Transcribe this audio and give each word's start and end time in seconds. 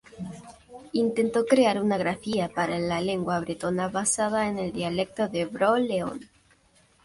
Intentó 0.93 1.45
crear 1.45 1.79
una 1.79 1.95
grafía 1.95 2.49
para 2.49 2.79
la 2.79 3.01
lengua 3.01 3.39
bretona 3.39 3.87
basada 3.87 4.47
en 4.47 4.57
el 4.57 4.71
dialecto 4.71 5.27
de 5.27 5.45
Bro-Leon. 5.45 6.21